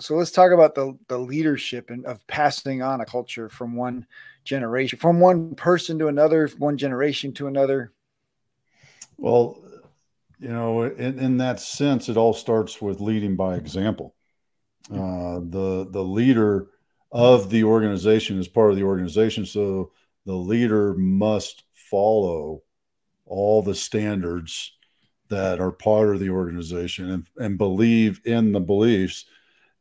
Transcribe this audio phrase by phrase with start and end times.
[0.00, 4.06] So let's talk about the the leadership and of passing on a culture from one
[4.44, 7.92] generation, from one person to another, one generation to another.
[9.16, 9.62] Well,
[10.40, 14.14] you know, in, in that sense, it all starts with leading by example.
[14.90, 16.68] Uh, the the leader
[17.12, 19.92] of the organization is part of the organization, so
[20.26, 22.62] the leader must follow
[23.26, 24.72] all the standards
[25.28, 29.24] that are part of the organization and, and believe in the beliefs.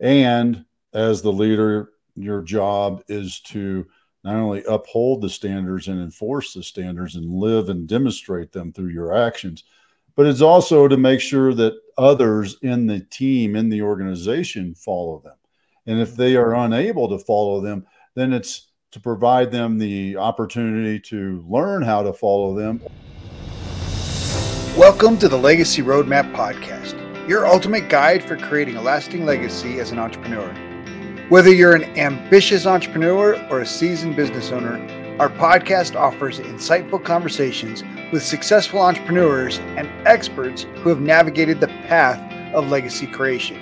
[0.03, 3.87] And as the leader, your job is to
[4.25, 8.89] not only uphold the standards and enforce the standards and live and demonstrate them through
[8.89, 9.63] your actions,
[10.17, 15.19] but it's also to make sure that others in the team, in the organization, follow
[15.23, 15.37] them.
[15.85, 20.99] And if they are unable to follow them, then it's to provide them the opportunity
[20.99, 22.81] to learn how to follow them.
[24.77, 29.91] Welcome to the Legacy Roadmap Podcast, your ultimate guide for creating a lasting legacy as
[29.91, 30.53] an entrepreneur.
[31.29, 34.77] Whether you're an ambitious entrepreneur or a seasoned business owner,
[35.19, 37.81] our podcast offers insightful conversations
[38.11, 42.19] with successful entrepreneurs and experts who have navigated the path
[42.53, 43.57] of legacy creation.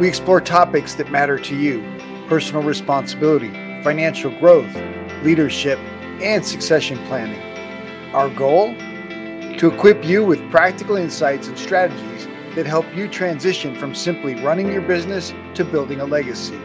[0.00, 1.84] We explore topics that matter to you
[2.26, 3.50] personal responsibility,
[3.84, 4.74] financial growth,
[5.22, 5.78] leadership,
[6.20, 7.40] and succession planning.
[8.14, 8.74] Our goal?
[9.58, 14.70] To equip you with practical insights and strategies that help you transition from simply running
[14.72, 16.58] your business to building a legacy.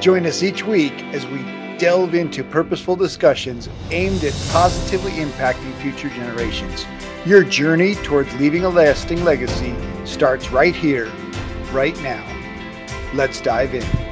[0.00, 1.42] Join us each week as we
[1.78, 6.86] delve into purposeful discussions aimed at positively impacting future generations.
[7.24, 11.10] Your journey towards leaving a lasting legacy starts right here,
[11.72, 12.24] right now.
[13.14, 14.05] Let's dive in.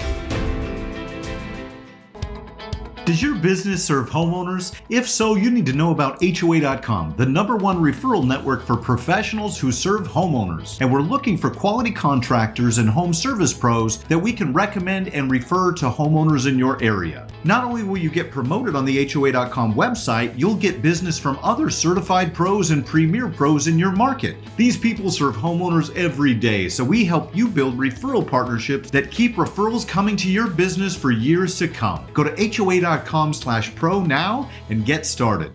[3.04, 4.74] Does your business serve homeowners?
[4.88, 9.58] If so, you need to know about HOA.com, the number one referral network for professionals
[9.58, 10.80] who serve homeowners.
[10.80, 15.30] And we're looking for quality contractors and home service pros that we can recommend and
[15.30, 17.26] refer to homeowners in your area.
[17.44, 21.68] Not only will you get promoted on the HOA.com website, you'll get business from other
[21.68, 24.38] certified pros and premier pros in your market.
[24.56, 29.36] These people serve homeowners every day, so we help you build referral partnerships that keep
[29.36, 32.06] referrals coming to your business for years to come.
[32.14, 32.93] Go to HOA.com
[33.32, 35.52] slash pro now and get started.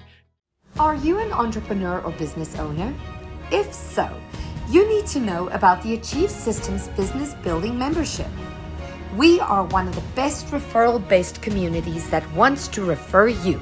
[0.79, 2.93] Are you an entrepreneur or business owner?
[3.51, 4.09] If so,
[4.69, 8.27] you need to know about the Achieve Systems Business Building Membership.
[9.17, 13.59] We are one of the best referral based communities that wants to refer you.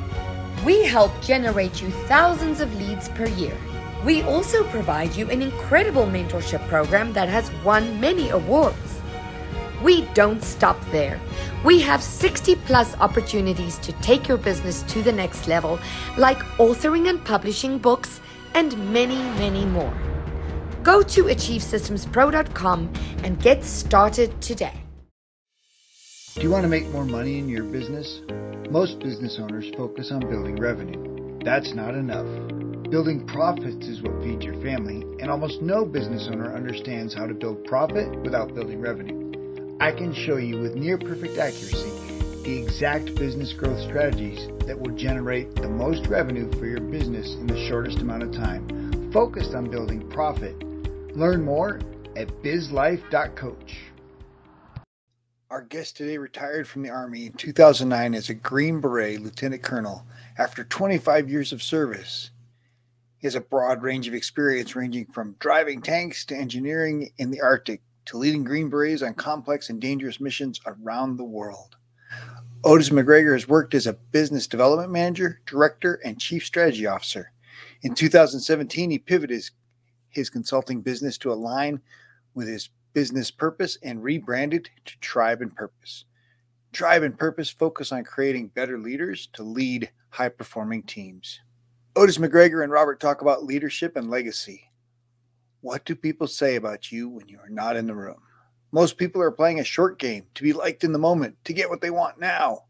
[0.66, 3.56] We help generate you thousands of leads per year.
[4.04, 9.02] We also provide you an incredible mentorship program that has won many awards.
[9.84, 11.20] We don't stop there.
[11.64, 15.80] We have 60 plus opportunities to take your business to the next level,
[16.18, 18.22] like authoring and publishing books,
[18.54, 19.94] and many, many more.
[20.84, 22.94] Go to achievesystemspro.com
[23.24, 24.74] and get started today.
[26.36, 28.22] Do you want to make more money in your business?
[28.70, 31.40] Most business owners focus on building revenue.
[31.44, 32.28] That's not enough.
[32.90, 37.34] Building profits is what feeds your family, and almost no business owner understands how to
[37.34, 39.27] build profit without building revenue.
[39.80, 41.92] I can show you with near perfect accuracy
[42.44, 47.46] the exact business growth strategies that will generate the most revenue for your business in
[47.46, 50.58] the shortest amount of time, focused on building profit.
[51.16, 51.82] Learn more
[52.16, 53.78] at bizlife.coach.
[55.52, 60.08] Our guest today retired from the Army in 2009 as a Green Beret Lieutenant Colonel
[60.38, 62.32] after 25 years of service.
[63.18, 67.42] He has a broad range of experience ranging from driving tanks to engineering in the
[67.42, 71.76] Arctic to leading Green Berets on complex and dangerous missions around the world.
[72.64, 77.32] Otis McGregor has worked as a business development manager, director, and chief strategy officer.
[77.84, 79.52] In 2017, he pivoted his,
[80.10, 81.82] his consulting business to align
[82.34, 86.06] with his business purpose and rebranded to Tribe and Purpose.
[86.74, 91.40] Tribe and Purpose focus on creating better leaders to lead high performing teams.
[91.96, 94.70] Otis McGregor and Robert talk about leadership and legacy.
[95.68, 98.22] What do people say about you when you are not in the room?
[98.72, 101.70] Most people are playing a short game to be liked in the moment, to get
[101.70, 102.64] what they want now.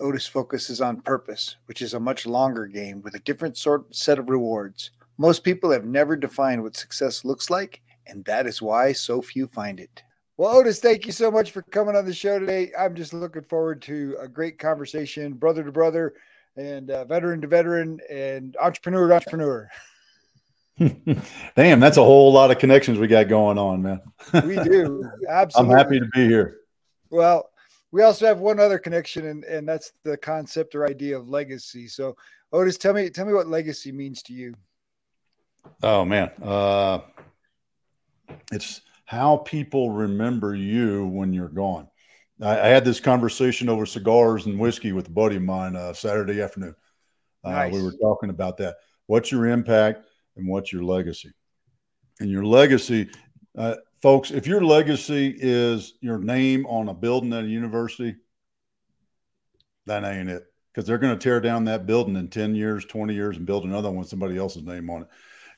[0.00, 4.18] Otis focuses on purpose, which is a much longer game with a different sort set
[4.18, 4.90] of rewards.
[5.16, 9.46] Most people have never defined what success looks like, and that is why so few
[9.46, 10.02] find it.
[10.38, 12.72] Well, Otis, thank you so much for coming on the show today.
[12.76, 16.14] I'm just looking forward to a great conversation, brother to brother,
[16.56, 19.70] and uh, veteran to veteran, and entrepreneur to entrepreneur.
[21.56, 24.00] Damn, that's a whole lot of connections we got going on, man.
[24.44, 25.10] we do.
[25.28, 25.74] Absolutely.
[25.74, 26.58] I'm happy to be here.
[27.10, 27.50] Well,
[27.92, 31.88] we also have one other connection, and, and that's the concept or idea of legacy.
[31.88, 32.16] So,
[32.52, 34.54] Otis, tell me, tell me what legacy means to you.
[35.82, 37.00] Oh man, uh,
[38.52, 41.88] it's how people remember you when you're gone.
[42.40, 45.92] I, I had this conversation over cigars and whiskey with a buddy of mine uh,
[45.92, 46.74] Saturday afternoon.
[47.42, 47.72] Uh, nice.
[47.72, 48.76] We were talking about that.
[49.06, 51.32] What's your impact and what's your legacy?
[52.20, 53.08] And your legacy,
[53.56, 58.16] uh, folks, if your legacy is your name on a building at a university,
[59.86, 60.44] that ain't it.
[60.72, 63.64] Because they're going to tear down that building in 10 years, 20 years, and build
[63.64, 65.08] another one with somebody else's name on it.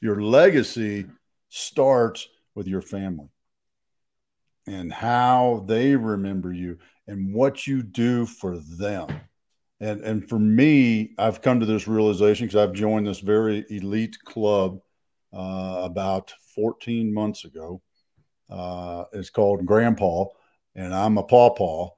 [0.00, 1.06] Your legacy
[1.48, 3.28] starts with your family
[4.66, 9.08] and how they remember you and what you do for them.
[9.80, 14.16] And, and for me, I've come to this realization because I've joined this very elite
[14.24, 14.80] club
[15.32, 17.80] uh, about 14 months ago.
[18.50, 20.24] Uh, it's called Grandpa,
[20.74, 21.90] and I'm a pawpaw.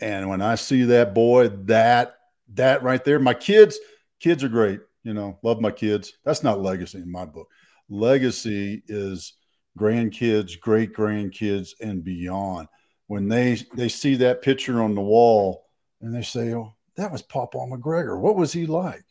[0.00, 2.14] And when I see that boy, that
[2.54, 3.78] that right there, my kids,
[4.20, 4.80] kids are great.
[5.02, 6.14] You know, love my kids.
[6.24, 7.48] That's not legacy in my book.
[7.88, 9.34] Legacy is
[9.78, 12.68] grandkids, great grandkids, and beyond.
[13.08, 15.66] When they they see that picture on the wall
[16.00, 18.20] and they say, "Oh, that was Papa McGregor.
[18.20, 19.04] What was he like?"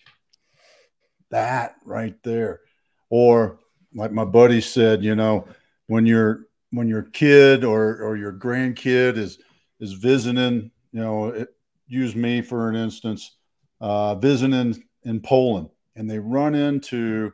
[1.32, 2.62] That right there,
[3.10, 3.60] or
[3.94, 5.48] like my buddy said, you know,
[5.88, 9.40] when your when your kid or or your grandkid is
[9.80, 11.50] is visiting, you know, it,
[11.88, 13.38] use me for an instance,
[13.82, 17.32] uh, visiting in Poland, and they run into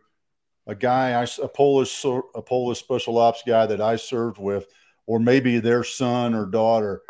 [0.68, 4.68] a guy, a Polish, a Polish special ops guy that I served with,
[5.06, 7.02] or maybe their son or daughter,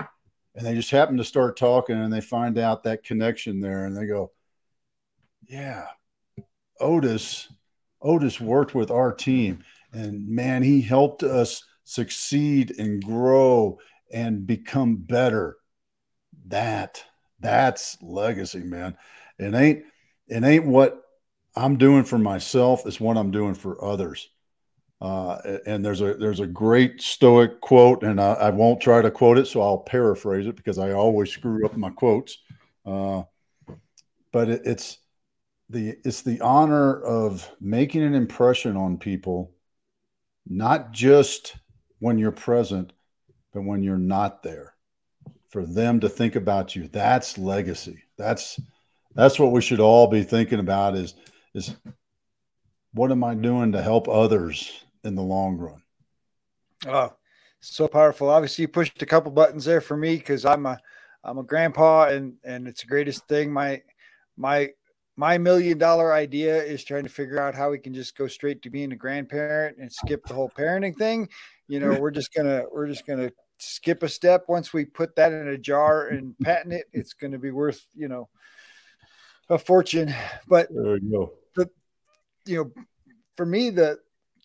[0.55, 3.95] and they just happen to start talking, and they find out that connection there, and
[3.95, 4.31] they go,
[5.47, 5.87] "Yeah,
[6.79, 7.49] Otis,
[8.01, 13.79] Otis worked with our team, and man, he helped us succeed and grow
[14.11, 15.57] and become better."
[16.47, 17.03] That
[17.39, 18.97] that's legacy, man.
[19.39, 19.85] It ain't
[20.27, 21.03] it ain't what
[21.55, 24.29] I'm doing for myself is what I'm doing for others.
[25.03, 29.11] Uh, and there's a there's a great Stoic quote, and I, I, won't try to
[29.11, 32.37] quote it, so I'll paraphrase it because I always screw up my quotes.
[32.85, 33.23] Uh,
[34.31, 34.99] but it, it's
[35.69, 39.51] the it's the honor of making an impression on people,
[40.47, 41.57] not just
[41.99, 42.93] when you're present,
[43.53, 44.73] but when you're not there,
[45.49, 46.87] for them to think about you.
[46.87, 48.01] That's legacy.
[48.17, 48.57] That's
[49.15, 50.95] that's what we should all be thinking about.
[50.95, 51.15] Is
[51.53, 51.75] is
[52.93, 55.81] what am I doing to help others in the long run?
[56.85, 57.13] Oh,
[57.59, 58.29] so powerful.
[58.29, 60.79] Obviously, you pushed a couple buttons there for me because I'm a
[61.23, 63.51] I'm a grandpa and and it's the greatest thing.
[63.51, 63.81] My
[64.37, 64.69] my
[65.15, 68.61] my million dollar idea is trying to figure out how we can just go straight
[68.63, 71.29] to being a grandparent and skip the whole parenting thing.
[71.67, 75.31] You know, we're just gonna we're just gonna skip a step once we put that
[75.31, 76.85] in a jar and patent it.
[76.91, 78.27] It's gonna be worth you know
[79.49, 80.13] a fortune.
[80.47, 81.33] But there you go
[82.45, 82.71] you know,
[83.35, 83.99] for me, the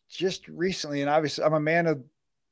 [0.08, 2.02] just recently, and obviously, I'm a man of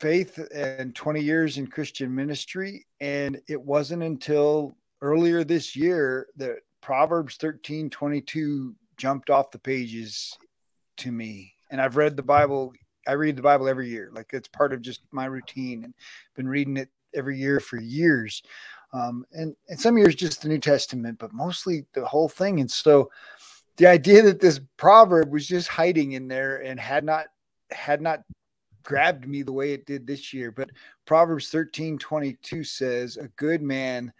[0.00, 2.86] faith and 20 years in Christian ministry.
[3.00, 10.36] And it wasn't until earlier this year that Proverbs 13 22 jumped off the pages
[10.98, 11.54] to me.
[11.70, 12.72] And I've read the Bible,
[13.06, 14.10] I read the Bible every year.
[14.12, 15.94] Like it's part of just my routine and
[16.34, 18.42] been reading it every year for years.
[18.92, 22.60] Um, and, and some years just the New Testament, but mostly the whole thing.
[22.60, 23.10] And so
[23.76, 27.26] the idea that this proverb was just hiding in there and had not
[27.70, 28.22] had not
[28.82, 30.50] grabbed me the way it did this year.
[30.50, 30.70] But
[31.06, 34.12] Proverbs 13 22 says, A good man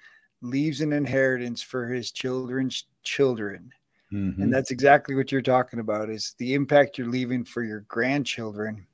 [0.43, 3.71] leaves an inheritance for his children's children.
[4.12, 4.43] Mm-hmm.
[4.43, 8.87] And that's exactly what you're talking about is the impact you're leaving for your grandchildren.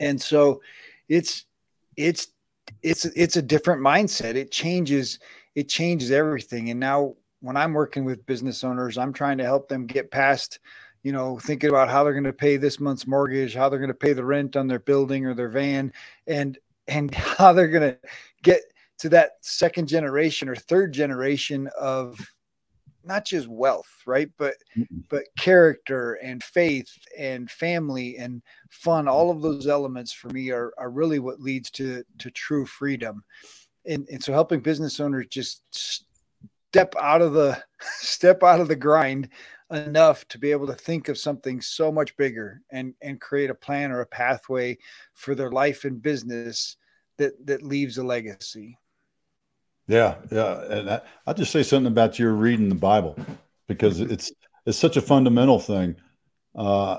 [0.00, 0.60] And so
[1.08, 1.46] it's
[1.96, 2.28] it's
[2.82, 4.34] it's it's a different mindset.
[4.34, 5.18] It changes
[5.54, 6.70] it changes everything.
[6.70, 10.60] And now when I'm working with business owners, I'm trying to help them get past,
[11.02, 13.88] you know, thinking about how they're going to pay this month's mortgage, how they're going
[13.88, 15.92] to pay the rent on their building or their van,
[16.26, 17.98] and and how they're going to
[18.42, 18.60] get
[18.98, 22.18] to that second generation or third generation of
[23.04, 24.30] not just wealth, right?
[24.38, 24.54] But
[25.08, 29.08] but character and faith and family and fun.
[29.08, 33.24] All of those elements for me are are really what leads to to true freedom.
[33.84, 36.04] And, and so helping business owners just
[36.70, 37.60] step out of the
[37.98, 39.28] step out of the grind
[39.72, 43.54] enough to be able to think of something so much bigger and and create a
[43.54, 44.78] plan or a pathway
[45.14, 46.76] for their life and business
[47.18, 48.78] that that leaves a legacy.
[49.88, 53.16] Yeah yeah and I, i'll just say something about your reading the bible
[53.66, 54.30] because it's
[54.64, 55.96] it's such a fundamental thing.
[56.54, 56.98] Uh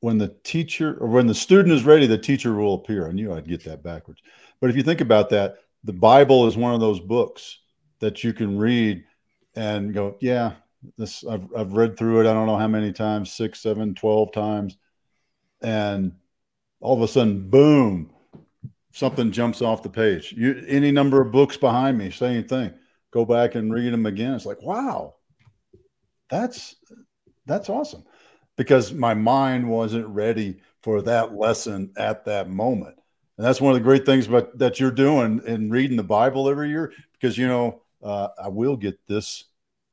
[0.00, 3.08] when the teacher or when the student is ready the teacher will appear.
[3.08, 4.22] I knew i'd get that backwards.
[4.60, 7.58] But if you think about that the bible is one of those books
[8.00, 9.04] that you can read
[9.54, 10.52] and go, yeah,
[10.96, 12.30] this I've I've read through it.
[12.30, 14.76] I don't know how many times, six, seven, twelve times,
[15.62, 16.12] and
[16.80, 18.10] all of a sudden, boom,
[18.92, 20.32] something jumps off the page.
[20.36, 22.72] You any number of books behind me, same thing.
[23.10, 24.34] Go back and read them again.
[24.34, 25.14] It's like, wow,
[26.28, 26.76] that's
[27.46, 28.04] that's awesome.
[28.56, 32.96] Because my mind wasn't ready for that lesson at that moment.
[33.36, 36.48] And that's one of the great things about that you're doing in reading the Bible
[36.48, 36.92] every year.
[37.12, 39.44] Because you know, uh, I will get this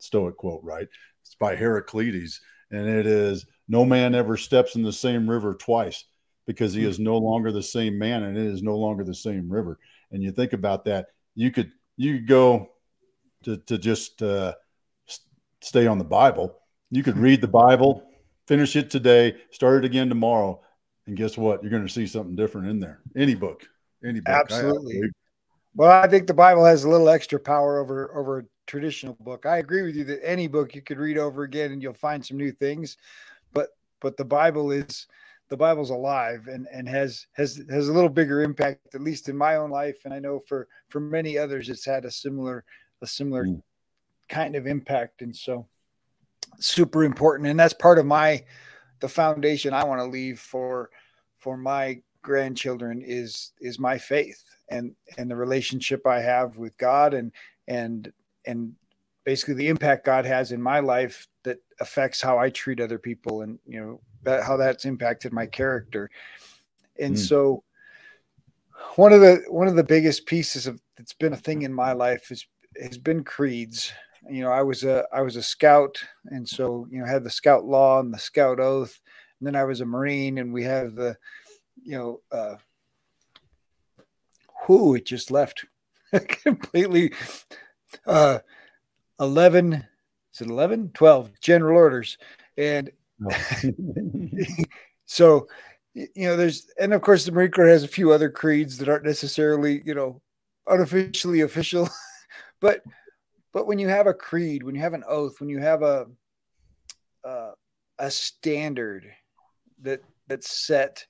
[0.03, 0.88] Stoic quote right.
[1.22, 2.41] It's by Heraclitus,
[2.72, 6.05] and it is, "No man ever steps in the same river twice."
[6.45, 9.50] because he is no longer the same man and it is no longer the same
[9.50, 9.79] river.
[10.12, 12.69] And you think about that, you could you could go
[13.43, 14.53] to to just uh,
[15.62, 16.57] stay on the Bible.
[16.91, 18.03] You could read the Bible,
[18.48, 20.62] finish it today, start it again tomorrow,
[21.07, 21.63] and guess what?
[21.63, 23.00] You're going to see something different in there.
[23.17, 23.67] Any book,
[24.05, 24.36] any book.
[24.36, 24.98] Absolutely.
[24.98, 25.10] I, I
[25.75, 29.46] well, I think the Bible has a little extra power over over traditional book.
[29.46, 32.25] I agree with you that any book you could read over again and you'll find
[32.25, 32.98] some new things,
[33.53, 35.08] but but the Bible is
[35.50, 39.38] the Bible's alive and and has has has a little bigger impact, at least in
[39.38, 42.63] my own life, and I know for for many others, it's had a similar
[43.01, 43.62] a similar mm.
[44.29, 45.67] kind of impact, and so
[46.60, 48.43] super important, and that's part of my
[49.00, 50.89] the foundation I want to leave for
[51.38, 57.13] for my grandchildren is is my faith and and the relationship I have with God
[57.13, 57.32] and
[57.67, 58.12] and
[58.45, 58.73] and
[59.23, 63.41] basically the impact God has in my life that affects how I treat other people
[63.41, 66.09] and you know that how that's impacted my character.
[67.00, 67.19] And mm.
[67.19, 67.63] so
[68.95, 71.93] one of the one of the biggest pieces of that's been a thing in my
[71.93, 72.45] life is
[72.81, 73.91] has been creeds.
[74.29, 75.97] You know, I was a I was a scout
[76.27, 79.00] and so you know had the scout law and the scout oath.
[79.39, 81.17] And then I was a marine and we have the
[81.81, 82.55] you know uh
[84.65, 85.65] who it just left
[86.43, 87.12] completely
[88.05, 88.39] uh
[89.19, 89.86] 11
[90.33, 92.17] is it 11 12 general orders.
[92.57, 92.91] And
[95.05, 95.48] so
[95.93, 98.89] you know there's and of course the marine corps has a few other creeds that
[98.89, 100.22] aren't necessarily you know
[100.67, 101.89] unofficially official.
[102.62, 102.81] But
[103.51, 106.07] but when you have a creed when you have an oath when you have a
[107.25, 107.51] uh,
[108.00, 109.12] a standard
[109.81, 111.05] that that's set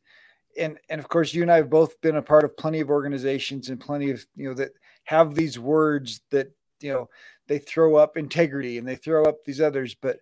[0.57, 2.89] and and of course you and I have both been a part of plenty of
[2.89, 4.71] organizations and plenty of you know that
[5.03, 6.51] have these words that
[6.83, 7.09] you know
[7.47, 10.17] they throw up integrity and they throw up these others but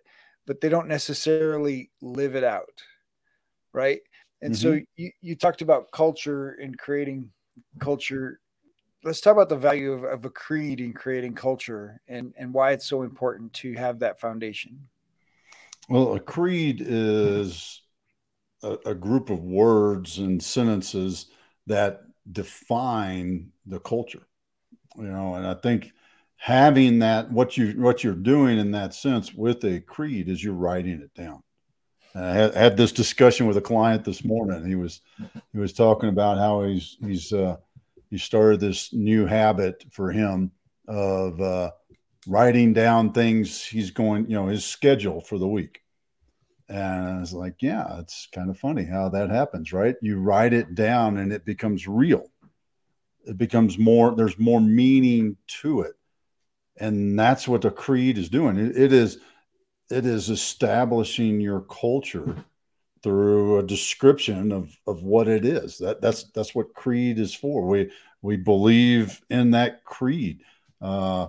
[0.46, 2.82] but they don't necessarily live it out
[3.72, 4.00] right?
[4.40, 4.78] And mm-hmm.
[4.78, 7.30] so you, you talked about culture and creating
[7.78, 8.40] culture.
[9.04, 12.72] Let's talk about the value of, of a creed in creating culture and and why
[12.72, 14.88] it's so important to have that foundation.
[15.88, 17.82] Well a creed is
[18.62, 21.26] a, a group of words and sentences
[21.66, 24.22] that define the culture
[24.96, 25.92] you know and i think
[26.42, 30.52] having that what you what you're doing in that sense with a creed is you're
[30.52, 31.40] writing it down.
[32.16, 34.66] I had, had, this discussion with a client this morning.
[34.66, 35.02] He was
[35.52, 37.58] he was talking about how he's he's uh,
[38.10, 40.50] he started this new habit for him
[40.88, 41.70] of uh,
[42.26, 45.80] writing down things he's going you know his schedule for the week.
[46.68, 49.94] And I was like, yeah, it's kind of funny how that happens, right?
[50.02, 52.26] You write it down and it becomes real.
[53.26, 55.92] It becomes more, there's more meaning to it
[56.78, 58.56] and that's what the creed is doing.
[58.56, 59.18] It, it is
[59.90, 62.36] it is establishing your culture
[63.02, 65.78] through a description of of what it is.
[65.78, 67.66] That that's that's what creed is for.
[67.66, 67.90] We
[68.22, 70.42] we believe in that creed
[70.80, 71.28] uh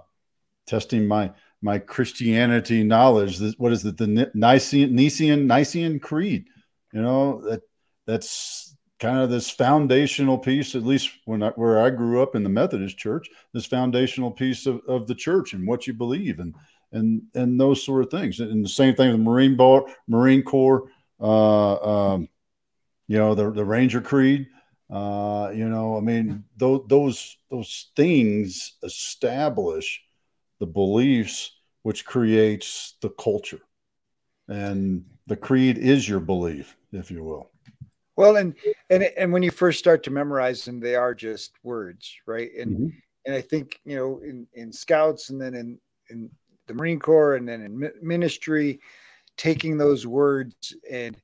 [0.68, 1.32] testing my
[1.62, 3.42] my christianity knowledge.
[3.58, 3.98] What is it?
[3.98, 6.48] The nicene nicene nicene creed.
[6.92, 7.62] You know that
[8.06, 8.73] that's
[9.04, 12.50] kind of this foundational piece, at least when I, where I grew up in the
[12.50, 16.56] Methodist Church, this foundational piece of, of the church and what you believe and
[16.94, 18.40] and and those sort of things.
[18.40, 20.86] And the same thing with the Marine Bar, Marine Corps,
[21.20, 22.30] uh, um,
[23.10, 24.48] you know, the the Ranger Creed.
[24.90, 30.02] Uh, you know, I mean, those those those things establish
[30.60, 33.60] the beliefs which creates the culture,
[34.48, 37.53] and the creed is your belief, if you will.
[38.16, 38.56] Well, and
[38.90, 42.52] and and when you first start to memorize them, they are just words, right?
[42.60, 42.88] And mm-hmm.
[43.26, 45.80] and I think you know in in scouts and then in
[46.10, 46.30] in
[46.68, 48.80] the Marine Corps and then in ministry,
[49.38, 51.18] taking those words and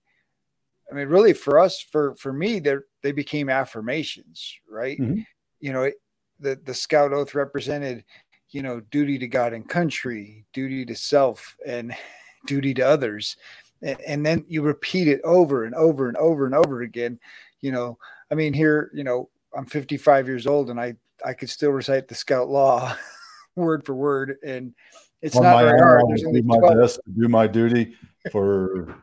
[0.92, 5.00] I mean, really for us, for for me, they they became affirmations, right?
[5.00, 5.22] Mm-hmm.
[5.60, 5.96] You know, it,
[6.40, 8.04] the the scout oath represented,
[8.50, 11.94] you know, duty to God and country, duty to self, and
[12.48, 13.36] duty to others
[13.82, 17.20] and then you repeat it over and over and over and over again
[17.62, 17.98] you know
[18.32, 20.96] i mean here you know i'm 55 years old and i
[21.26, 22.96] i could still recite the scout law
[23.56, 24.74] word for word and
[25.22, 26.78] it's On not very hard There's do my 12.
[26.78, 27.96] best to do my duty
[28.32, 28.98] for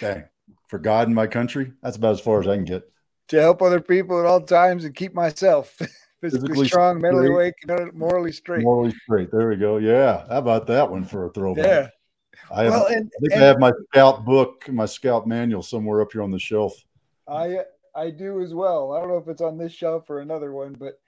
[0.00, 0.24] dang,
[0.68, 2.82] for god and my country that's about as far as i can get
[3.28, 5.70] to help other people at all times and keep myself
[6.22, 7.54] physically, physically strong, mentally awake,
[7.94, 8.62] morally straight.
[8.62, 9.30] Morally straight.
[9.30, 9.78] There we go.
[9.78, 10.26] Yeah.
[10.28, 11.64] How about that one for a throwback?
[11.64, 11.88] Yeah.
[12.50, 16.00] I, have, and, I think and, I have my scout book, my scout manual somewhere
[16.00, 16.74] up here on the shelf.
[17.28, 17.60] I
[17.94, 18.92] I do as well.
[18.92, 20.98] I don't know if it's on this shelf or another one, but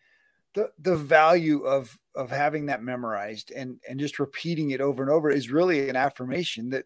[0.54, 5.10] the the value of of having that memorized and and just repeating it over and
[5.10, 6.84] over is really an affirmation that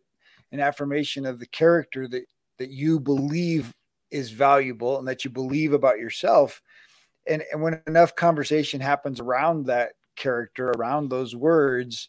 [0.52, 2.24] an affirmation of the character that
[2.58, 3.72] that you believe
[4.10, 6.62] is valuable and that you believe about yourself
[7.28, 12.08] and, and when enough conversation happens around that character around those words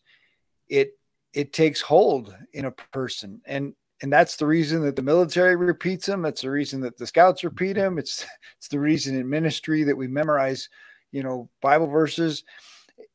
[0.69, 0.93] it
[1.33, 3.41] it takes hold in a person.
[3.45, 6.21] And and that's the reason that the military repeats them.
[6.21, 7.81] That's the reason that the scouts repeat mm-hmm.
[7.81, 7.97] them.
[7.97, 8.25] It's
[8.57, 10.69] it's the reason in ministry that we memorize
[11.11, 12.43] you know bible verses.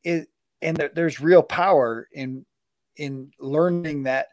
[0.03, 0.27] It
[0.61, 2.45] and there's real power in
[2.95, 4.27] in learning that.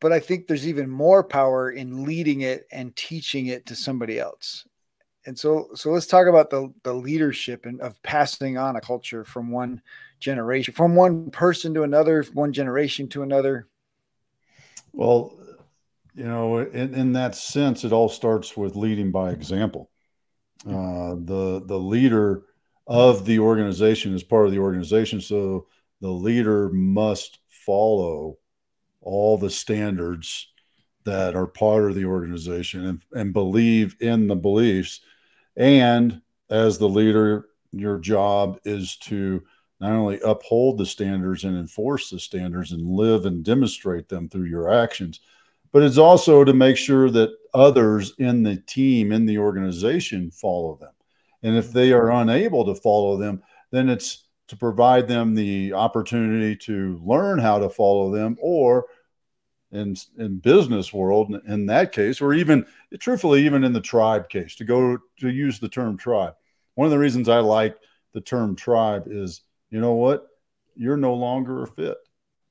[0.00, 4.18] But i think there's even more power in leading it and teaching it to somebody
[4.18, 4.66] else.
[5.26, 9.24] And so so let's talk about the the leadership and of passing on a culture
[9.24, 9.82] from one
[10.20, 13.68] generation from one person to another one generation to another?
[14.92, 15.36] Well
[16.14, 19.90] you know in, in that sense it all starts with leading by example.
[20.66, 22.42] Uh, the the leader
[22.86, 25.66] of the organization is part of the organization so
[26.00, 28.38] the leader must follow
[29.00, 30.50] all the standards
[31.04, 35.00] that are part of the organization and, and believe in the beliefs.
[35.56, 39.42] And as the leader, your job is to
[39.80, 44.44] not only uphold the standards and enforce the standards and live and demonstrate them through
[44.44, 45.20] your actions,
[45.72, 50.76] but it's also to make sure that others in the team, in the organization, follow
[50.76, 50.92] them.
[51.42, 56.56] And if they are unable to follow them, then it's to provide them the opportunity
[56.56, 58.86] to learn how to follow them or
[59.70, 62.66] in in business world in that case or even
[62.98, 66.34] truthfully even in the tribe case to go to use the term tribe
[66.74, 67.76] one of the reasons i like
[68.12, 70.26] the term tribe is you know what
[70.74, 71.96] you're no longer a fit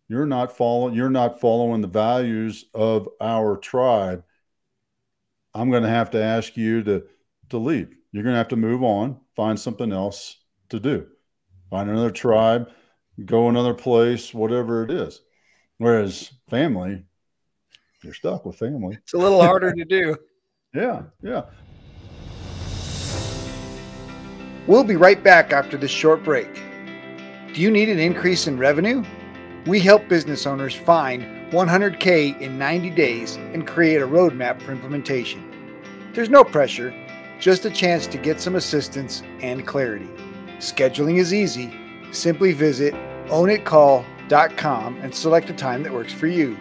[0.08, 4.24] you're not following you're not following the values of our tribe
[5.54, 7.04] i'm going to have to ask you to
[7.50, 10.38] to leave you're going to have to move on find something else
[10.70, 11.06] to do
[11.70, 12.70] find another tribe
[13.26, 15.22] go another place whatever it is
[15.78, 17.04] whereas family
[18.04, 18.98] you're stuck with family.
[19.02, 20.16] It's a little harder to do.
[20.72, 21.46] Yeah, yeah.
[24.68, 26.62] We'll be right back after this short break.
[27.54, 29.04] Do you need an increase in revenue?
[29.66, 35.44] We help business owners find 100K in 90 days and create a roadmap for implementation.
[36.14, 36.94] There's no pressure,
[37.40, 40.08] just a chance to get some assistance and clarity.
[40.60, 41.74] Scheduling is easy.
[42.12, 42.94] Simply visit
[43.30, 46.56] ownitcall.com and select a time that works for you.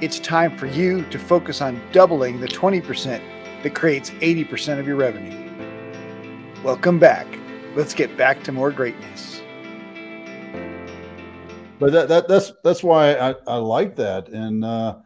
[0.00, 4.96] It's time for you to focus on doubling the 20% that creates 80% of your
[4.96, 5.54] revenue.
[6.64, 7.28] Welcome back.
[7.76, 9.40] Let's get back to more greatness.
[11.78, 14.28] But that, that that's that's why I, I like that.
[14.28, 14.96] And uh,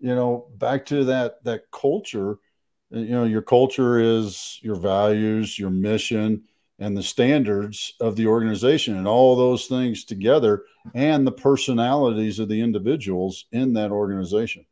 [0.00, 2.38] you know, back to that that culture,
[2.90, 6.44] you know, your culture is your values, your mission,
[6.78, 12.48] and the standards of the organization and all those things together and the personalities of
[12.48, 14.64] the individuals in that organization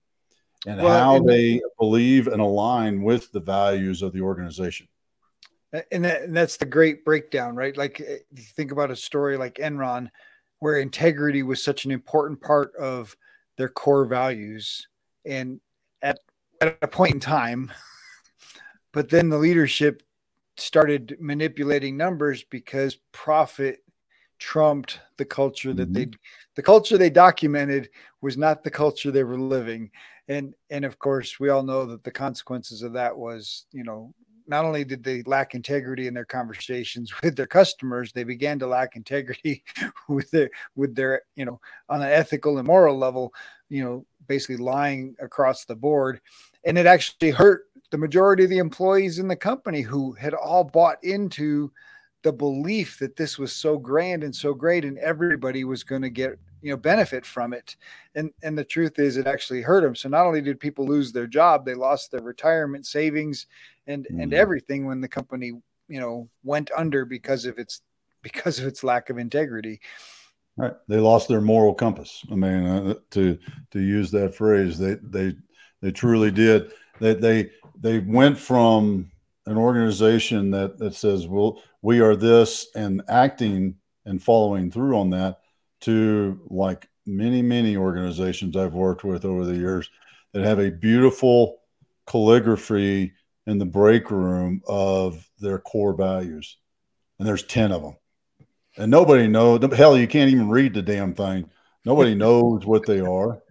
[0.67, 4.87] and well, how and they believe and align with the values of the organization
[5.91, 8.19] and, that, and that's the great breakdown right like eh,
[8.57, 10.09] think about a story like enron
[10.63, 13.17] where integrity was such an important part of
[13.59, 14.87] their core values
[15.27, 15.61] and
[16.03, 16.21] at,
[16.61, 17.73] at a point in time
[18.93, 20.05] but then the leadership
[20.57, 23.81] started manipulating numbers because profit
[24.39, 26.11] trumped the culture that mm-hmm.
[26.11, 26.17] they
[26.55, 27.89] the culture they documented
[28.21, 29.91] was not the culture they were living
[30.29, 34.15] and and of course we all know that the consequences of that was you know
[34.47, 38.67] not only did they lack integrity in their conversations with their customers they began to
[38.67, 39.63] lack integrity
[40.09, 43.33] with their with their you know on an ethical and moral level
[43.69, 46.21] you know basically lying across the board.
[46.65, 50.65] And it actually hurt the majority of the employees in the company who had all
[50.65, 51.71] bought into
[52.23, 56.11] the belief that this was so grand and so great and everybody was going to
[56.11, 57.77] get you know benefit from it.
[58.15, 61.13] And and the truth is it actually hurt them so not only did people lose
[61.13, 63.47] their job they lost their retirement savings
[63.87, 64.23] and mm.
[64.23, 65.53] and everything when the company
[65.89, 67.83] you know went under because of its
[68.23, 69.81] because of its lack of integrity.
[70.57, 70.75] Right.
[70.87, 72.25] They lost their moral compass.
[72.31, 73.39] I mean uh, to
[73.73, 75.35] to use that phrase they they
[75.81, 76.73] they truly did.
[77.01, 79.11] They they they went from
[79.47, 85.11] an organization that that says well we are this and acting and following through on
[85.11, 85.42] that
[85.83, 89.91] to like many many organizations I've worked with over the years
[90.33, 91.61] that have a beautiful
[92.07, 93.13] calligraphy
[93.47, 96.59] in the break room of their core values,
[97.19, 97.97] and there's ten of them,
[98.77, 99.61] and nobody knows.
[99.75, 101.51] Hell, you can't even read the damn thing.
[101.85, 103.43] Nobody knows what they are,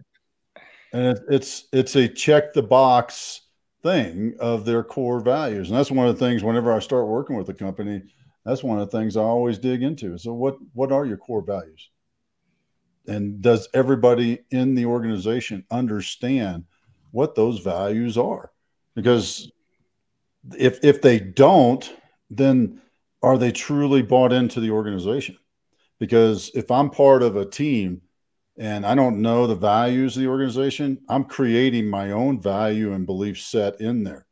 [0.92, 3.42] and it, it's it's a check the box
[3.82, 6.42] thing of their core values, and that's one of the things.
[6.42, 8.02] Whenever I start working with a company,
[8.44, 10.16] that's one of the things I always dig into.
[10.18, 11.90] So, what what are your core values?
[13.06, 16.64] And does everybody in the organization understand
[17.10, 18.52] what those values are?
[18.94, 19.50] Because
[20.56, 21.90] if if they don't,
[22.30, 22.80] then
[23.22, 25.36] are they truly bought into the organization?
[25.98, 28.02] Because if I'm part of a team
[28.58, 33.06] and I don't know the values of the organization, I'm creating my own value and
[33.06, 34.26] belief set in there,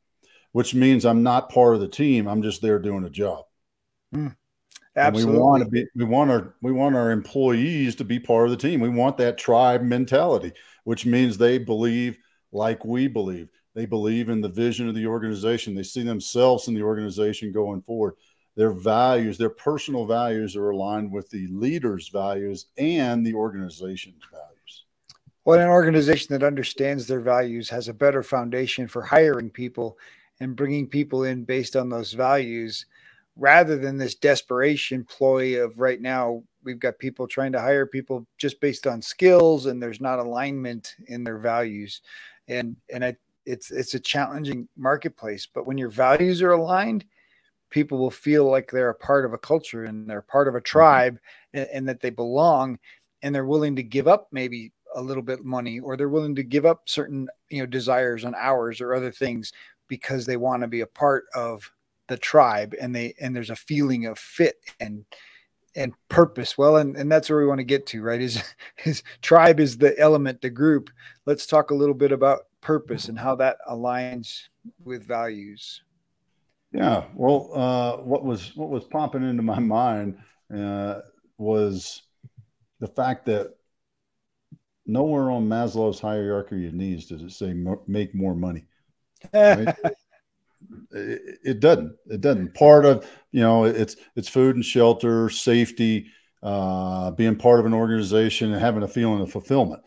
[0.52, 2.26] which means I'm not part of the team.
[2.26, 3.44] I'm just there doing a job.
[4.14, 4.34] Mm,
[4.96, 5.32] absolutely.
[5.32, 8.50] we want to be we want our we want our employees to be part of
[8.50, 8.80] the team.
[8.80, 10.52] We want that tribe mentality,
[10.84, 12.18] which means they believe
[12.52, 13.48] like we believe.
[13.74, 15.74] They believe in the vision of the organization.
[15.74, 18.14] They see themselves in the organization going forward.
[18.56, 24.84] Their values, their personal values are aligned with the leader's values and the organization's values.
[25.44, 29.96] Well, an organization that understands their values has a better foundation for hiring people
[30.40, 32.86] and bringing people in based on those values
[33.40, 38.26] rather than this desperation ploy of right now we've got people trying to hire people
[38.36, 42.02] just based on skills and there's not alignment in their values.
[42.48, 47.06] And and I, it's it's a challenging marketplace but when your values are aligned
[47.70, 50.58] people will feel like they're a part of a culture and they're part of a
[50.58, 50.64] mm-hmm.
[50.64, 51.18] tribe
[51.54, 52.78] and, and that they belong
[53.22, 56.34] and they're willing to give up maybe a little bit of money or they're willing
[56.34, 59.52] to give up certain you know desires on hours or other things
[59.88, 61.70] because they want to be a part of
[62.10, 65.04] the tribe and they and there's a feeling of fit and
[65.76, 66.58] and purpose.
[66.58, 68.42] Well and, and that's where we want to get to right is
[68.76, 70.90] his tribe is the element the group.
[71.24, 74.48] Let's talk a little bit about purpose and how that aligns
[74.84, 75.82] with values.
[76.72, 80.18] Yeah well uh, what was what was popping into my mind
[80.54, 81.00] uh,
[81.38, 82.02] was
[82.80, 83.54] the fact that
[84.86, 87.54] nowhere on maslow's hierarchy of needs does it say
[87.86, 88.64] make more money
[89.32, 89.76] right?
[90.90, 91.96] it, it doesn't.
[92.06, 92.54] It doesn't.
[92.54, 96.06] Part of you know it's it's food and shelter, safety,
[96.42, 99.82] uh, being part of an organization, and having a feeling of fulfillment.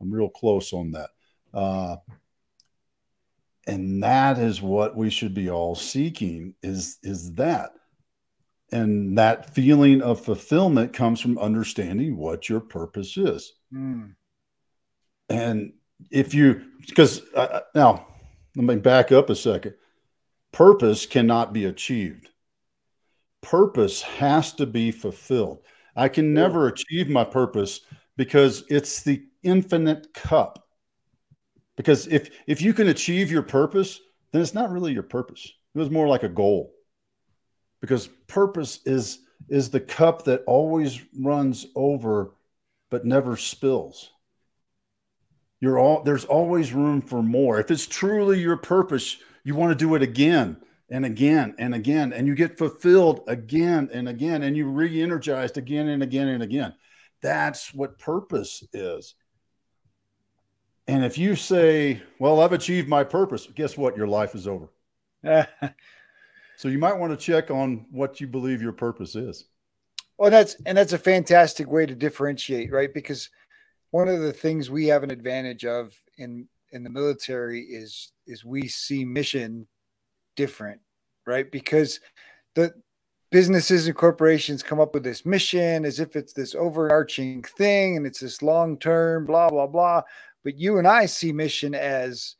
[0.00, 1.10] I'm real close on that.
[1.52, 1.96] Uh,
[3.68, 7.70] and that is what we should be all seeking is is that
[8.72, 14.12] and that feeling of fulfillment comes from understanding what your purpose is mm.
[15.28, 15.72] and
[16.10, 18.06] if you because uh, now
[18.56, 19.74] let me back up a second
[20.52, 22.28] Purpose cannot be achieved.
[23.42, 25.62] Purpose has to be fulfilled.
[25.94, 27.80] I can never achieve my purpose
[28.16, 30.66] because it's the infinite cup.
[31.76, 34.00] Because if if you can achieve your purpose,
[34.32, 35.52] then it's not really your purpose.
[35.74, 36.74] It was more like a goal.
[37.80, 42.34] Because purpose is is the cup that always runs over
[42.90, 44.10] but never spills.
[45.60, 47.60] You're all there's always room for more.
[47.60, 50.58] If it's truly your purpose, you want to do it again
[50.90, 55.56] and again and again, and you get fulfilled again and again, and you re energized
[55.56, 56.74] again and again and again.
[57.22, 59.14] That's what purpose is.
[60.86, 63.96] And if you say, Well, I've achieved my purpose, guess what?
[63.96, 64.68] Your life is over.
[66.56, 69.46] so you might want to check on what you believe your purpose is.
[70.18, 72.92] Well, that's and that's a fantastic way to differentiate, right?
[72.92, 73.30] Because
[73.92, 78.44] one of the things we have an advantage of in in the military is is
[78.44, 79.66] we see mission
[80.36, 80.80] different,
[81.26, 81.50] right?
[81.50, 82.00] Because
[82.54, 82.72] the
[83.30, 88.06] businesses and corporations come up with this mission as if it's this overarching thing and
[88.06, 90.02] it's this long term, blah, blah, blah.
[90.44, 92.36] But you and I see mission as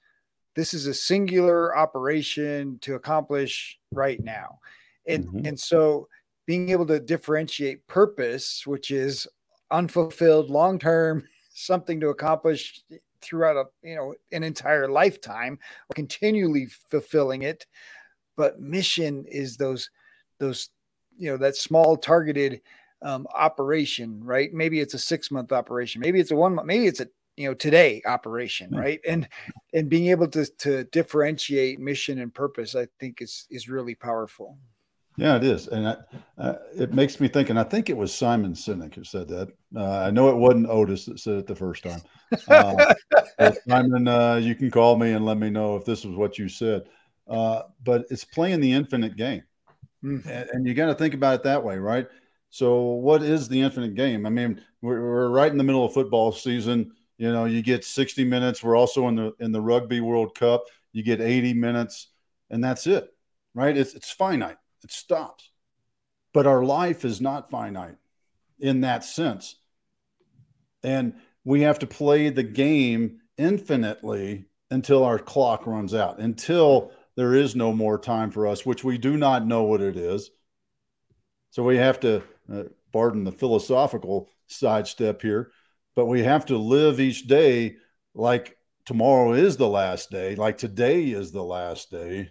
[0.57, 4.59] this is a singular operation to accomplish right now.
[5.07, 5.46] And, mm-hmm.
[5.46, 6.09] and so
[6.46, 9.27] being able to differentiate purpose, which is
[9.70, 11.24] unfulfilled long term,
[11.55, 12.81] something to accomplish
[13.22, 17.66] throughout a you know an entire lifetime or continually fulfilling it.
[18.37, 19.90] But mission is those
[20.38, 20.70] those
[21.16, 22.61] you know that small targeted
[23.02, 24.52] um, operation right?
[24.52, 26.00] Maybe it's a six month operation.
[26.00, 28.78] Maybe it's a one month maybe it's a you know today operation hmm.
[28.78, 29.00] right?
[29.07, 29.28] And
[29.72, 34.59] and being able to to differentiate mission and purpose i think is is really powerful
[35.18, 35.96] yeah, it is, and I,
[36.38, 37.50] uh, it makes me think.
[37.50, 39.48] And I think it was Simon Sinek who said that.
[39.76, 42.00] Uh, I know it wasn't Otis that said it the first time.
[43.38, 46.38] Uh, Simon, uh, you can call me and let me know if this was what
[46.38, 46.83] you said.
[47.28, 49.44] Uh, but it's playing the infinite game,
[50.04, 50.26] mm.
[50.26, 52.09] and, and, you got to think about it that way, right?
[52.50, 54.26] So, what is the infinite game?
[54.26, 56.90] I mean, we're, we're right in the middle of football season.
[57.16, 58.62] You know, you get 60 minutes.
[58.62, 60.64] We're also in the in the Rugby World Cup.
[60.92, 62.09] You get 80 minutes
[62.50, 63.09] and that's it,
[63.54, 63.76] right?
[63.76, 65.50] It's, it's finite, it stops.
[66.32, 67.96] But our life is not finite
[68.58, 69.56] in that sense.
[70.82, 71.14] And
[71.44, 77.56] we have to play the game infinitely until our clock runs out, until there is
[77.56, 80.30] no more time for us, which we do not know what it is.
[81.50, 85.50] So we have to, uh, pardon the philosophical sidestep here,
[85.96, 87.76] but we have to live each day
[88.14, 92.30] like tomorrow is the last day, like today is the last day.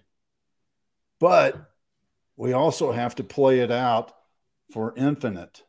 [1.20, 1.70] But
[2.38, 4.14] we also have to play it out
[4.72, 5.64] for infinite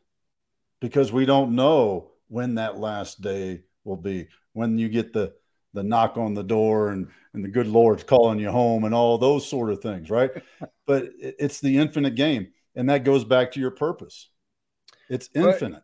[0.79, 4.27] because we don't know when that last day will be.
[4.53, 5.33] When you get the
[5.73, 9.17] the knock on the door and and the good lord's calling you home and all
[9.17, 10.31] those sort of things right?
[10.87, 14.29] But it's the infinite game and that goes back to your purpose.
[15.07, 15.83] It's infinite.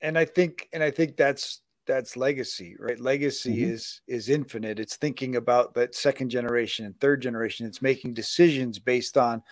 [0.00, 3.00] but, and i think and i think that's that's legacy right?
[3.00, 3.72] Legacy mm-hmm.
[3.72, 4.78] is is infinite.
[4.78, 7.66] It's thinking about that second generation and third generation.
[7.66, 9.42] It's making decisions based on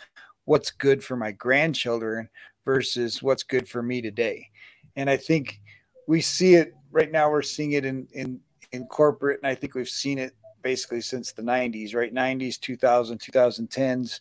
[0.47, 2.29] what's good for my grandchildren
[2.65, 4.49] versus what's good for me today.
[4.97, 5.61] And i think
[6.07, 8.41] we see it right now we're seeing it in in
[8.73, 12.15] in corporate and i think we've seen it basically since the 90s right?
[12.15, 14.21] 90s 2000 2010s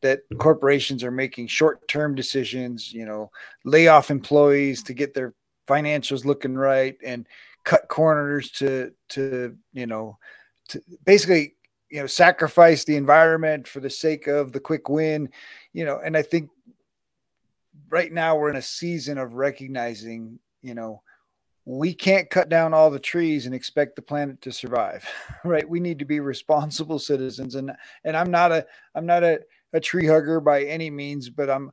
[0.00, 3.30] that corporations are making short-term decisions you know
[3.64, 5.34] lay off employees to get their
[5.68, 7.26] financials looking right and
[7.64, 10.18] cut corners to to you know
[10.68, 11.54] to basically
[11.92, 15.28] you know sacrifice the environment for the sake of the quick win
[15.74, 16.50] you know and i think
[17.90, 21.02] right now we're in a season of recognizing you know
[21.64, 25.06] we can't cut down all the trees and expect the planet to survive
[25.44, 27.70] right we need to be responsible citizens and
[28.04, 29.38] and i'm not a i'm not a,
[29.74, 31.70] a tree hugger by any means but i'm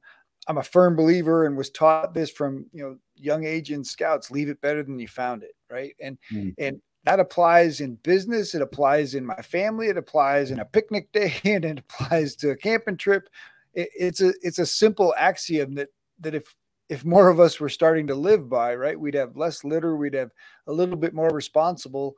[0.47, 4.29] i'm a firm believer and was taught this from you know young age in scouts
[4.29, 6.53] leave it better than you found it right and mm.
[6.57, 11.11] and that applies in business it applies in my family it applies in a picnic
[11.13, 13.29] day and it applies to a camping trip
[13.73, 16.55] it, it's a it's a simple axiom that that if
[16.89, 20.15] if more of us were starting to live by, right, we'd have less litter, we'd
[20.15, 20.31] have
[20.65, 22.15] a little bit more responsibility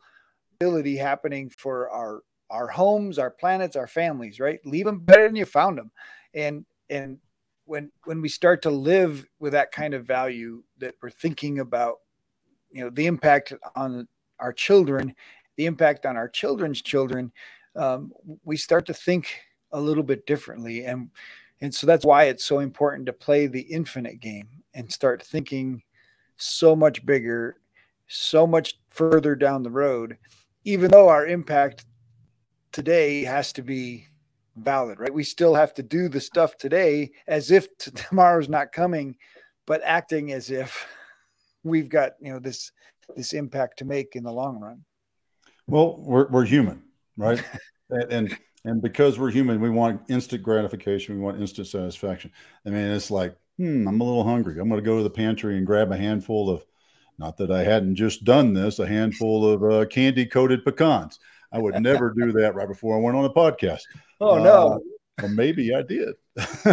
[0.98, 4.60] happening for our our homes, our planets, our families, right?
[4.66, 5.92] Leave them better than you found them.
[6.34, 7.20] And and
[7.66, 11.98] when when we start to live with that kind of value that we're thinking about,
[12.72, 14.08] you know, the impact on
[14.42, 15.16] our children,
[15.56, 17.32] the impact on our children's children,
[17.76, 18.12] um,
[18.44, 19.28] we start to think
[19.72, 20.86] a little bit differently.
[20.86, 21.10] And
[21.62, 25.84] and so that's why it's so important to play the infinite game and start thinking
[26.38, 27.58] so much bigger,
[28.08, 30.18] so much further down the road,
[30.64, 31.86] even though our impact
[32.72, 34.08] today has to be
[34.56, 35.14] valid, right?
[35.14, 39.16] We still have to do the stuff today as if tomorrow's not coming,
[39.68, 40.88] but acting as if
[41.64, 42.72] we've got, you know, this
[43.16, 44.84] this impact to make in the long run.
[45.68, 46.84] Well, we're we're human,
[47.18, 47.44] right?
[47.90, 52.32] and, and because we're human, we want instant gratification, we want instant satisfaction.
[52.66, 54.60] I mean, it's like hmm, I'm a little hungry.
[54.60, 56.66] I'm going to go to the pantry and grab a handful of,
[57.20, 61.20] not that I hadn't just done this, a handful of uh, candy coated pecans.
[61.52, 63.82] I would never do that right before I went on a podcast.
[64.24, 64.82] Oh, uh, no.
[65.20, 66.14] Well, maybe I did.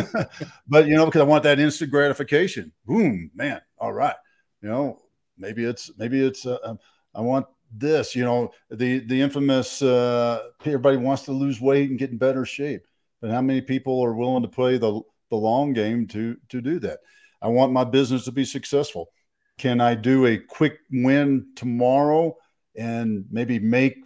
[0.68, 2.72] but, you know, because I want that instant gratification.
[2.84, 3.62] Boom, man.
[3.78, 4.16] All right.
[4.60, 5.00] You know,
[5.38, 6.78] maybe it's, maybe it's, uh, um,
[7.14, 11.98] I want this, you know, the, the infamous, uh, everybody wants to lose weight and
[11.98, 12.86] get in better shape.
[13.20, 16.78] But how many people are willing to play the, the long game to to do
[16.80, 17.00] that.
[17.40, 19.10] I want my business to be successful.
[19.58, 22.36] Can I do a quick win tomorrow
[22.76, 23.96] and maybe make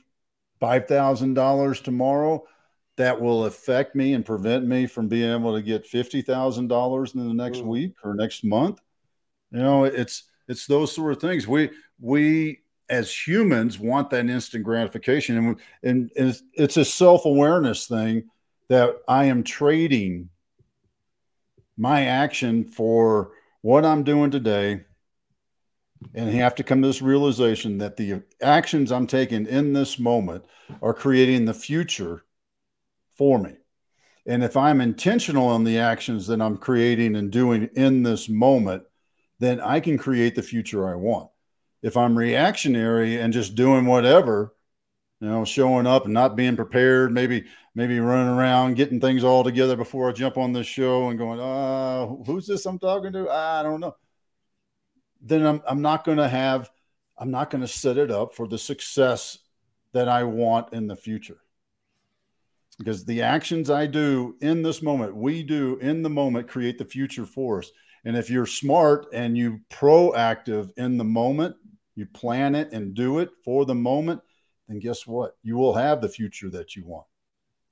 [0.60, 2.44] five thousand dollars tomorrow?
[2.98, 7.14] That will affect me and prevent me from being able to get fifty thousand dollars
[7.14, 7.66] in the next mm.
[7.66, 8.80] week or next month.
[9.50, 11.48] You know, it's it's those sort of things.
[11.48, 15.46] We we as humans want that instant gratification, and
[15.82, 18.24] and, and it's, it's a self awareness thing
[18.68, 20.28] that I am trading
[21.76, 24.84] my action for what I'm doing today
[26.14, 30.44] and have to come to this realization that the actions I'm taking in this moment
[30.82, 32.24] are creating the future
[33.16, 33.54] for me.
[34.26, 38.84] And if I'm intentional on the actions that I'm creating and doing in this moment,
[39.42, 41.28] then I can create the future I want.
[41.82, 44.54] If I'm reactionary and just doing whatever,
[45.20, 49.42] you know, showing up and not being prepared, maybe maybe running around getting things all
[49.42, 53.28] together before I jump on this show and going, uh, who's this I'm talking to?
[53.30, 53.96] I don't know.
[55.20, 56.70] Then I'm I'm not going to have
[57.18, 59.38] I'm not going to set it up for the success
[59.92, 61.38] that I want in the future.
[62.78, 66.84] Because the actions I do in this moment, we do in the moment create the
[66.84, 67.70] future for us.
[68.04, 71.56] And if you're smart and you proactive in the moment,
[71.94, 74.20] you plan it and do it for the moment,
[74.68, 75.36] then guess what?
[75.42, 77.06] You will have the future that you want.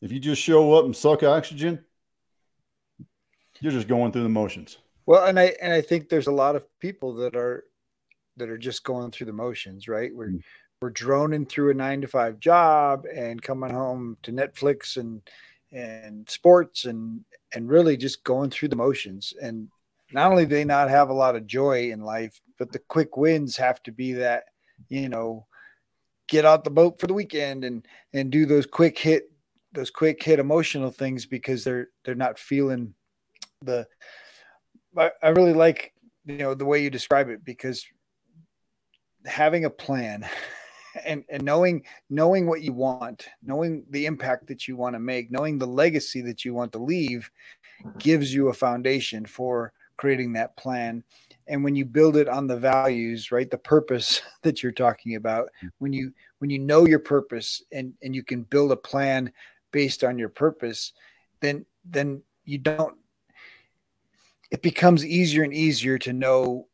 [0.01, 1.85] if you just show up and suck oxygen,
[3.61, 4.79] you're just going through the motions.
[5.07, 7.65] Well, and I and I think there's a lot of people that are
[8.37, 10.15] that are just going through the motions, right?
[10.15, 10.43] We're mm.
[10.81, 15.21] we're droning through a nine to five job and coming home to Netflix and
[15.73, 19.35] and sports and and really just going through the motions.
[19.43, 19.69] And
[20.13, 23.17] not only do they not have a lot of joy in life, but the quick
[23.17, 24.45] wins have to be that,
[24.89, 25.47] you know,
[26.29, 29.31] get out the boat for the weekend and and do those quick hit
[29.73, 32.95] those quick hit emotional things because they're they're not feeling
[33.63, 33.87] the
[34.97, 35.93] I, really like
[36.25, 37.85] you know the way you describe it because
[39.27, 40.29] having a plan
[41.05, 45.31] and and knowing knowing what you want knowing the impact that you want to make
[45.31, 47.31] knowing the legacy that you want to leave
[47.99, 51.05] gives you a foundation for creating that plan.
[51.47, 55.51] And when you build it on the values right the purpose that you're talking about
[55.79, 59.31] when you when you know your purpose and and you can build a plan
[59.73, 60.95] based on your purpose
[61.41, 62.97] then then you don't
[64.51, 66.67] it becomes easier and easier to know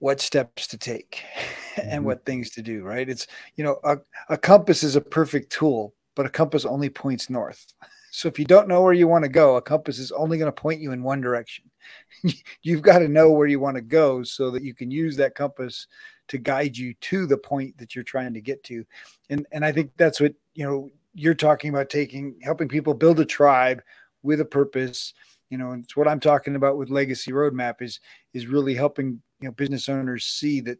[0.00, 1.22] what steps to take
[1.76, 2.04] and mm-hmm.
[2.06, 3.08] what things to do right?
[3.08, 3.98] It's you know a,
[4.30, 7.64] a compass is a perfect tool but a compass only points north.
[8.12, 10.50] So if you don't know where you want to go a compass is only going
[10.50, 11.70] to point you in one direction
[12.62, 15.34] you've got to know where you want to go so that you can use that
[15.34, 15.86] compass
[16.28, 18.84] to guide you to the point that you're trying to get to.
[19.30, 23.20] And and i think that's what you know you're talking about taking helping people build
[23.20, 23.82] a tribe
[24.22, 25.14] with a purpose
[25.50, 28.00] you know and it's what i'm talking about with legacy roadmap is
[28.34, 30.78] is really helping you know business owners see that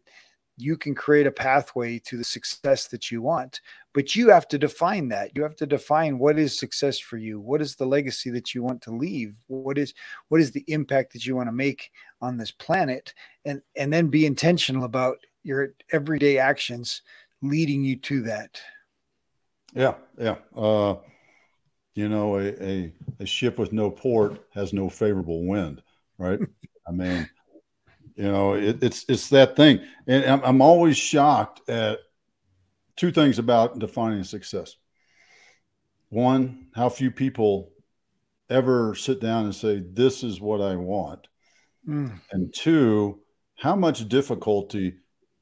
[0.57, 3.61] you can create a pathway to the success that you want
[3.97, 5.35] but you have to define that.
[5.35, 7.41] You have to define what is success for you?
[7.41, 9.39] What is the legacy that you want to leave?
[9.47, 9.95] What is
[10.29, 11.91] what is the impact that you want to make
[12.21, 13.15] on this planet?
[13.47, 17.01] And and then be intentional about your everyday actions
[17.41, 18.61] leading you to that.
[19.73, 20.37] Yeah yeah.
[20.55, 20.97] Uh
[21.95, 25.83] you know a, a, a ship with no port has no favorable wind
[26.19, 26.41] right?
[26.87, 27.31] I mean
[28.17, 31.99] you know, it, it's it's that thing, and I'm, I'm always shocked at
[32.97, 34.77] two things about defining success.
[36.09, 37.73] One, how few people
[38.49, 41.29] ever sit down and say, "This is what I want,"
[41.87, 42.19] mm.
[42.33, 43.21] and two,
[43.57, 44.95] how much difficulty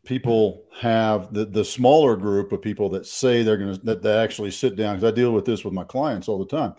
[0.04, 4.16] people have the, the smaller group of people that say they're going to that they
[4.18, 6.74] actually sit down because i deal with this with my clients all the time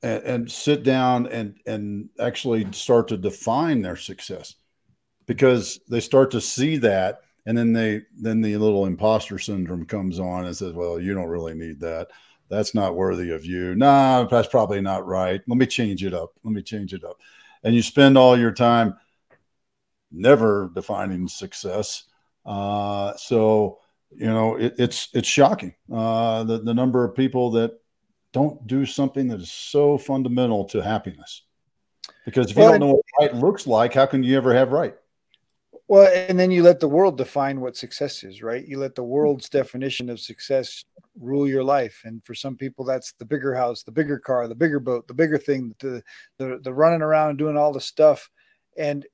[0.00, 4.54] and, and, sit down and and actually start to define their success
[5.26, 10.18] because they start to see that and then they then the little imposter syndrome comes
[10.18, 12.08] on and says well you don't really need that.
[12.48, 13.74] That's not worthy of you.
[13.74, 15.40] Nah that's probably not right.
[15.46, 16.32] Let me change it up.
[16.42, 17.18] Let me change it up.
[17.62, 18.96] And you spend all your time
[20.12, 22.04] never defining success.
[22.46, 25.74] Uh, so you know it, it's it's shocking.
[25.92, 27.72] Uh, the, the number of people that
[28.32, 31.42] don't do something that is so fundamental to happiness.
[32.24, 34.72] Because if you well, don't know what right looks like how can you ever have
[34.72, 34.94] right
[35.86, 38.66] well, and then you let the world define what success is, right?
[38.66, 40.84] You let the world's definition of success
[41.20, 42.00] rule your life.
[42.04, 45.14] And for some people, that's the bigger house, the bigger car, the bigger boat, the
[45.14, 46.02] bigger thing, the
[46.38, 48.30] the, the running around doing all the stuff,
[48.78, 49.04] and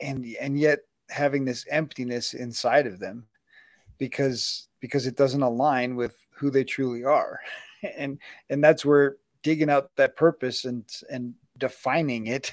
[0.00, 3.26] and and yet having this emptiness inside of them
[3.96, 7.40] because because it doesn't align with who they truly are,
[7.96, 8.18] and
[8.50, 12.52] and that's where digging out that purpose and and defining it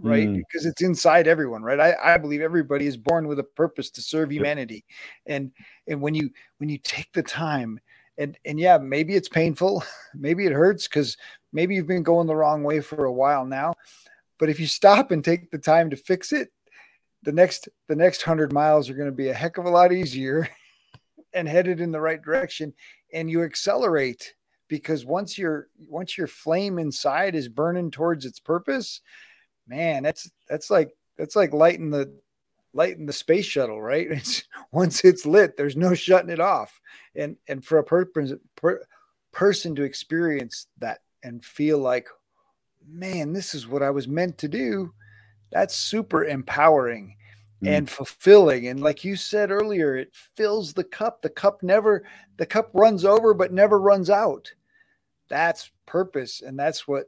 [0.00, 0.28] right?
[0.28, 0.36] Mm.
[0.36, 1.80] Because it's inside everyone, right?
[1.80, 4.84] I, I believe everybody is born with a purpose to serve humanity.
[5.26, 5.52] And
[5.86, 7.80] and when you when you take the time
[8.16, 9.82] and and yeah, maybe it's painful,
[10.14, 11.16] maybe it hurts because
[11.52, 13.74] maybe you've been going the wrong way for a while now.
[14.38, 16.50] But if you stop and take the time to fix it,
[17.22, 19.92] the next the next hundred miles are going to be a heck of a lot
[19.92, 20.48] easier
[21.32, 22.74] and headed in the right direction.
[23.12, 24.34] And you accelerate
[24.68, 29.00] because once your once your flame inside is burning towards its purpose,
[29.68, 32.18] man, that's that's like that's like lighting the
[32.72, 34.08] lighting the space shuttle, right?
[34.10, 36.80] It's once it's lit, there's no shutting it off.
[37.14, 38.82] And and for a purpose per,
[39.32, 42.08] person to experience that and feel like,
[42.88, 44.92] man, this is what I was meant to do,
[45.50, 47.16] that's super empowering
[47.62, 47.68] mm.
[47.68, 48.68] and fulfilling.
[48.68, 51.22] And like you said earlier, it fills the cup.
[51.22, 52.04] The cup never
[52.36, 54.52] the cup runs over, but never runs out.
[55.28, 57.06] That's purpose, and that's what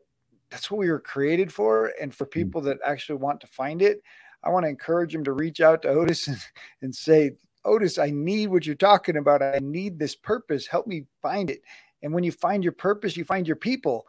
[0.51, 1.93] that's what we were created for.
[2.01, 2.33] And for mm.
[2.33, 4.03] people that actually want to find it,
[4.43, 6.39] I want to encourage them to reach out to Otis and,
[6.83, 7.33] and say,
[7.65, 9.43] Otis, I need what you're talking about.
[9.43, 10.67] I need this purpose.
[10.67, 11.63] Help me find it.
[12.03, 14.07] And when you find your purpose, you find your people,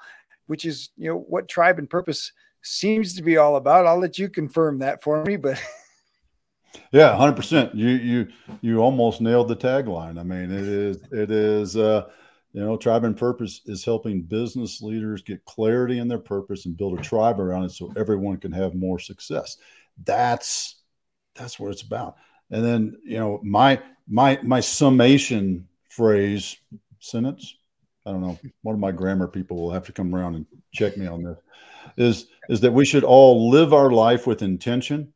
[0.48, 2.32] which is, you know, what tribe and purpose
[2.62, 3.86] seems to be all about.
[3.86, 5.62] I'll let you confirm that for me, but
[6.92, 7.76] yeah, hundred percent.
[7.76, 8.28] You you
[8.62, 10.20] you almost nailed the tagline.
[10.20, 12.10] I mean, it is it is uh
[12.54, 16.76] You know, tribe and purpose is helping business leaders get clarity in their purpose and
[16.76, 19.58] build a tribe around it so everyone can have more success.
[20.04, 20.82] That's
[21.36, 22.18] that's what it's about.
[22.50, 26.58] And then, you know, my my my summation phrase
[27.00, 27.56] sentence,
[28.06, 30.98] I don't know, one of my grammar people will have to come around and check
[30.98, 31.38] me on this,
[31.96, 35.14] is is that we should all live our life with intention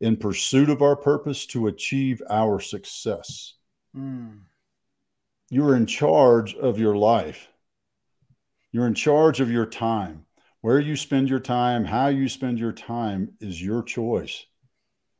[0.00, 3.54] in pursuit of our purpose to achieve our success.
[3.94, 4.38] Mm.
[5.50, 7.48] You are in charge of your life.
[8.70, 10.24] You're in charge of your time.
[10.60, 14.46] Where you spend your time, how you spend your time is your choice.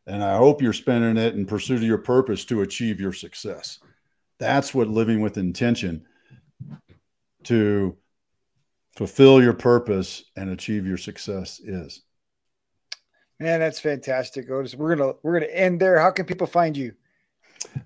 [0.06, 3.80] And I hope you're spending it in pursuit of your purpose to achieve your success.
[4.38, 6.06] That's what living with intention
[7.44, 7.96] to
[8.96, 12.02] fulfill your purpose and achieve your success is.
[13.38, 14.74] Man, that's fantastic, Otis.
[14.74, 15.98] We're gonna we're gonna end there.
[15.98, 16.92] How can people find you?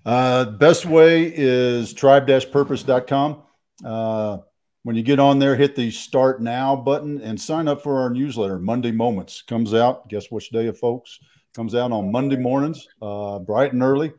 [0.04, 3.42] Uh, best way is tribe-purpose.com.
[3.84, 4.38] Uh,
[4.82, 8.10] when you get on there, hit the start now button and sign up for our
[8.10, 8.58] newsletter.
[8.58, 10.08] Monday Moments comes out.
[10.08, 11.18] Guess which day, of folks?
[11.54, 14.12] Comes out on Monday mornings, uh, bright and early.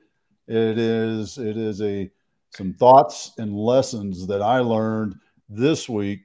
[0.47, 2.09] It is it is a
[2.55, 5.15] some thoughts and lessons that I learned
[5.49, 6.21] this week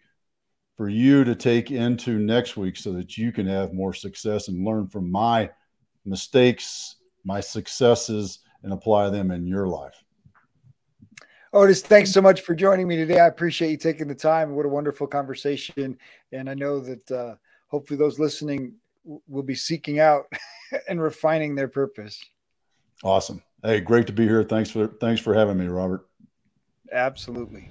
[0.77, 4.65] for you to take into next week so that you can have more success and
[4.65, 5.51] learn from my
[6.07, 10.05] mistakes, my successes, and apply them in your life.
[11.53, 13.19] Otis, thanks so much for joining me today.
[13.19, 14.55] I appreciate you taking the time.
[14.55, 15.99] What a wonderful conversation.
[16.33, 17.35] And I know that uh,
[17.67, 18.75] hopefully those listening
[19.27, 20.27] will be seeking out
[20.89, 22.25] and refining their purpose.
[23.03, 23.43] Awesome.
[23.63, 24.45] Hey, great to be here.
[24.45, 26.07] Thanks for thanks for having me, Robert.
[26.93, 27.69] Absolutely.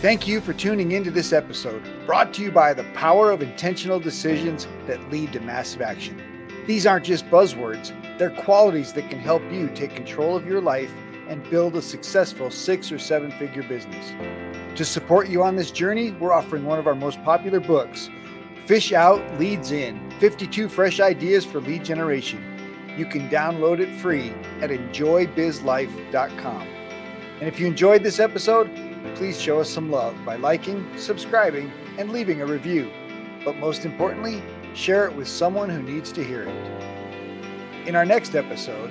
[0.00, 3.98] Thank you for tuning into this episode, brought to you by the power of intentional
[3.98, 6.22] decisions that lead to massive action.
[6.66, 10.92] These aren't just buzzwords, they're qualities that can help you take control of your life
[11.28, 14.12] and build a successful six or seven figure business.
[14.76, 18.10] To support you on this journey, we're offering one of our most popular books,
[18.66, 22.42] Fish Out Leads In 52 Fresh Ideas for Lead Generation.
[22.96, 26.68] You can download it free at enjoybizlife.com.
[27.40, 28.70] And if you enjoyed this episode,
[29.14, 32.90] please show us some love by liking, subscribing, and leaving a review.
[33.44, 34.42] But most importantly,
[34.74, 36.97] share it with someone who needs to hear it.
[37.88, 38.90] In our next episode,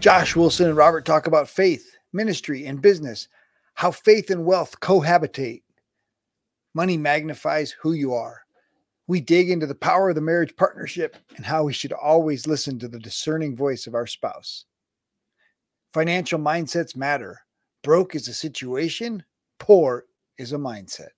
[0.00, 3.28] Josh Wilson and Robert talk about faith, ministry, and business,
[3.74, 5.62] how faith and wealth cohabitate.
[6.74, 8.40] Money magnifies who you are.
[9.06, 12.76] We dig into the power of the marriage partnership and how we should always listen
[12.80, 14.64] to the discerning voice of our spouse.
[15.94, 17.38] Financial mindsets matter.
[17.84, 19.22] Broke is a situation,
[19.60, 20.06] poor
[20.38, 21.10] is a mindset.